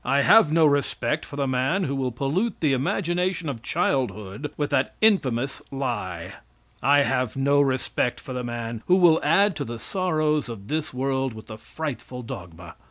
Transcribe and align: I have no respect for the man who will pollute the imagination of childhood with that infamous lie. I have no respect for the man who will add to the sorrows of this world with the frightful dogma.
I 0.03 0.21
have 0.23 0.51
no 0.51 0.65
respect 0.65 1.27
for 1.27 1.35
the 1.35 1.45
man 1.45 1.83
who 1.83 1.95
will 1.95 2.11
pollute 2.11 2.59
the 2.59 2.73
imagination 2.73 3.47
of 3.47 3.61
childhood 3.61 4.51
with 4.57 4.71
that 4.71 4.95
infamous 4.99 5.61
lie. 5.69 6.33
I 6.81 7.01
have 7.01 7.35
no 7.35 7.61
respect 7.61 8.19
for 8.19 8.33
the 8.33 8.43
man 8.43 8.81
who 8.87 8.95
will 8.95 9.21
add 9.23 9.55
to 9.57 9.63
the 9.63 9.77
sorrows 9.77 10.49
of 10.49 10.69
this 10.69 10.91
world 10.91 11.33
with 11.33 11.45
the 11.45 11.57
frightful 11.59 12.23
dogma. 12.23 12.77